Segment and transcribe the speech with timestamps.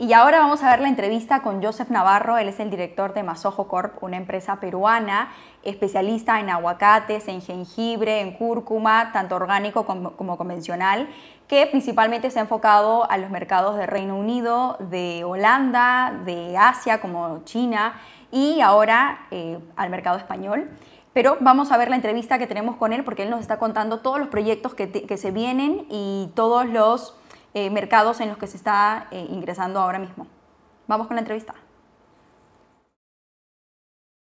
[0.00, 3.24] Y ahora vamos a ver la entrevista con Joseph Navarro, él es el director de
[3.24, 5.32] Masojo Corp, una empresa peruana
[5.64, 11.08] especialista en aguacates, en jengibre, en cúrcuma, tanto orgánico como, convencional,
[11.48, 17.00] que principalmente se ha enfocado a los mercados de Reino Unido, de Holanda, de Asia
[17.00, 17.94] como China
[18.30, 20.70] y ahora eh, al mercado español.
[21.12, 23.98] Pero vamos a ver la entrevista que tenemos con él porque él nos está contando
[23.98, 27.16] todos los proyectos que, que se vienen y todos los
[27.54, 30.26] eh, mercados en los que se está eh, ingresando ahora mismo.
[30.86, 31.54] Vamos con la entrevista.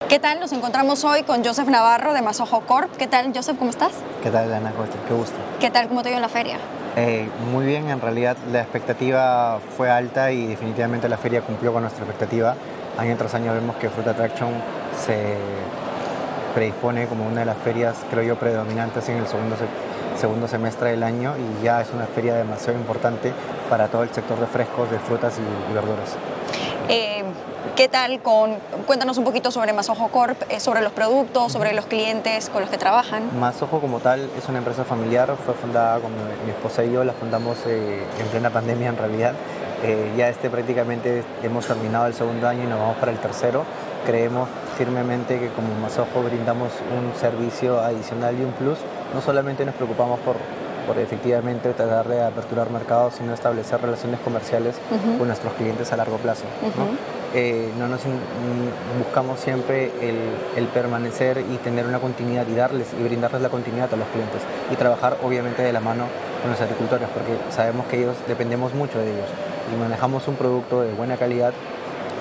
[0.10, 0.40] ¿Qué tal?
[0.40, 2.96] Nos encontramos hoy con Joseph Navarro de Masojo Corp.
[2.96, 3.58] ¿Qué tal, Joseph?
[3.58, 3.92] ¿Cómo estás?
[4.24, 4.72] ¿Qué tal, Ana?
[5.08, 5.36] Qué gusto.
[5.60, 5.90] ¿Qué tal?
[5.90, 6.58] ¿Cómo te dio en la feria?
[6.96, 11.82] Eh, muy bien, en realidad la expectativa fue alta y definitivamente la feria cumplió con
[11.82, 12.56] nuestra expectativa.
[12.98, 14.50] Año tras año vemos que Fruit Attraction
[15.06, 15.36] se
[16.56, 19.87] predispone como una de las ferias, creo yo, predominantes en el segundo sector
[20.18, 23.32] segundo semestre del año y ya es una feria demasiado importante
[23.70, 26.16] para todo el sector de frescos, de frutas y, verduras.
[26.90, 27.24] Eh,
[27.76, 28.56] ¿Qué tal con,
[28.88, 32.70] cuéntanos un poquito sobre Masojo Corp, eh, sobre los productos, sobre los clientes con los
[32.70, 33.38] que trabajan?
[33.40, 37.14] Masojo como tal es una empresa familiar, fue fundada con mi, esposa y yo, la
[37.14, 39.34] fundamos eh, en plena pandemia en realidad.
[40.18, 43.64] ya este prácticamente hemos terminado el segundo año y nos vamos para el tercero.
[44.06, 48.80] Creemos firmemente que como Masojo brindamos un servicio adicional y un plus
[49.14, 50.36] no solamente nos preocupamos por,
[50.88, 54.76] por efectivamente tratar de aperturar mercados, sino establecer relaciones comerciales
[55.18, 56.44] con nuestros clientes a largo plazo.
[57.34, 57.90] Eh, ¿no?
[57.90, 58.00] nos
[58.98, 59.92] buscamos siempre
[60.56, 64.42] el, permanecer y tener una continuidad y darles y brindarles la continuidad a los clientes
[64.72, 66.06] y trabajar obviamente de la mano
[66.42, 69.28] con los agricultores porque sabemos que ellos dependemos mucho de ellos
[69.74, 71.54] y manejamos un producto de buena calidad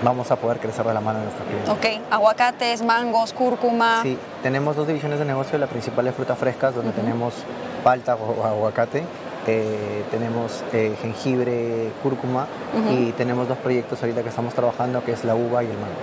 [0.02, 1.70] vamos a poder crecer de la mano de nuestros clientes.
[1.70, 4.02] Ok, aguacates, mangos, cúrcuma.
[4.02, 7.34] Sí, tenemos dos divisiones de negocio, la principal es frutas frescas, donde tenemos
[7.83, 9.05] palta o aguacate,
[9.47, 12.47] eh, tenemos eh, jengibre, cúrcuma
[12.91, 15.94] y tenemos dos proyectos ahorita que estamos trabajando, que es la uva y el mango.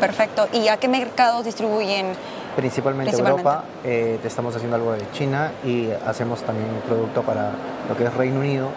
[0.00, 2.12] Perfecto, ¿y a qué mercados distribuyen?
[2.56, 7.52] Principalmente, Europa, eh, estamos haciendo algo de China y hacemos también un producto para
[7.88, 8.68] lo que es Reino Unido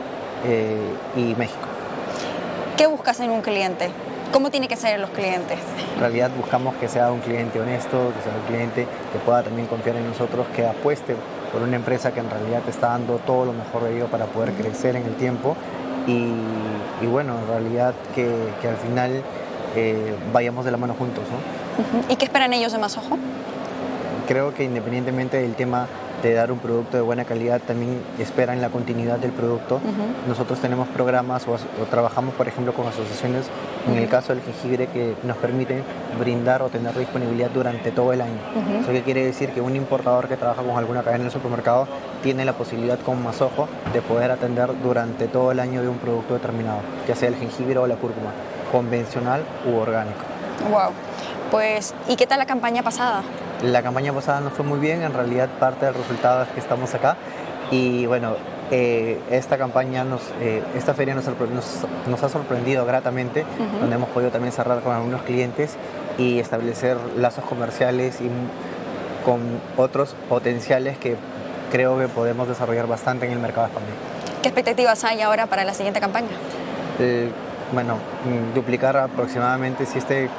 [1.15, 1.67] y México.
[2.77, 3.89] ¿Qué buscas en un cliente?
[4.33, 5.59] ¿Cómo tiene que ser los clientes?
[5.93, 9.67] En realidad buscamos que sea un cliente honesto, que sea un cliente que pueda también
[9.67, 11.15] confiar en nosotros, que apueste
[11.51, 14.25] por una empresa que en realidad te está dando todo lo mejor de ello para
[14.25, 15.55] poder crecer en el tiempo
[16.07, 18.27] y, bueno, en realidad que,
[18.67, 19.21] al final
[19.75, 21.23] eh, vayamos de la mano juntos.
[21.29, 22.11] ¿no?
[22.11, 23.19] ¿Y qué esperan ellos de más ojo?
[24.27, 25.87] Creo que independientemente del tema
[26.29, 29.81] de dar un producto de buena calidad también esperan la continuidad del producto.
[30.27, 31.57] Nosotros tenemos programas o,
[31.91, 33.45] trabajamos, por ejemplo, con asociaciones,
[33.87, 35.83] en el caso del jengibre, que nos permiten
[36.17, 38.39] brindar o tener disponibilidad durante todo el año.
[38.81, 41.87] Eso que quiere decir que un importador que trabaja con alguna cadena en el supermercado
[42.23, 45.97] tiene la posibilidad con más ojo de poder atender durante todo el año de un
[45.97, 48.31] producto determinado, ya sea el jengibre o la cúrcuma,
[48.71, 50.21] convencional u orgánico.
[50.71, 50.91] Wow.
[51.51, 53.21] Pues, ¿y qué tal la campaña pasada?
[53.63, 56.93] La campaña pasada no fue muy bien, en realidad parte del resultado es que estamos
[56.95, 57.15] acá
[57.71, 58.35] y bueno,
[58.71, 61.25] eh, esta campaña, nos, eh, esta feria nos,
[62.09, 63.45] nos, ha sorprendido gratamente,
[63.79, 65.77] donde hemos podido también cerrar con algunos clientes
[66.17, 68.29] y establecer lazos comerciales y
[69.23, 69.39] con
[69.77, 71.15] otros potenciales que
[71.71, 73.93] creo que podemos desarrollar bastante en el mercado español.
[74.41, 76.27] ¿Qué expectativas hay ahora para la siguiente campaña?
[76.99, 77.29] Eh,
[77.71, 80.29] bueno, mm, duplicar aproximadamente si este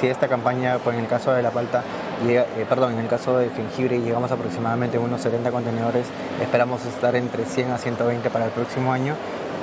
[0.00, 1.82] si esta campaña, pues en el caso de la palta,
[2.26, 6.06] llega, eh, perdón, en el caso del jengibre llegamos aproximadamente a unos 70 contenedores,
[6.40, 9.14] esperamos estar entre 100 a 120 para el próximo año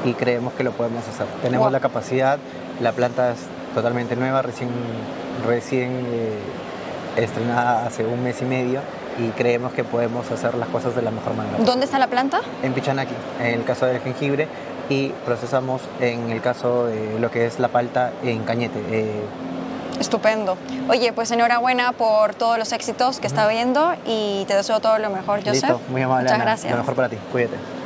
[0.05, 1.27] y creemos que lo podemos hacer.
[1.41, 2.39] Tenemos la capacidad,
[2.79, 3.39] la planta es
[3.73, 4.69] totalmente nueva, recién,
[5.47, 6.37] recién eh,
[7.15, 8.81] estrenada hace un mes y medio
[9.19, 11.57] y creemos que podemos hacer las cosas de la mejor manera.
[11.63, 12.41] ¿Dónde está la planta?
[12.63, 14.47] En Pichanaki, en el caso del jengibre
[14.89, 18.79] y procesamos en el caso de lo que es la palta en Cañete.
[18.89, 19.21] Eh,
[20.01, 20.57] Estupendo.
[20.89, 25.09] Oye, pues enhorabuena por todos los éxitos que está viendo y te deseo todo lo
[25.09, 25.53] mejor, Joseph.
[25.53, 26.23] Listo, muy amable.
[26.23, 26.71] Muchas gracias.
[26.71, 27.17] Lo mejor para ti.
[27.31, 27.80] Cuídate.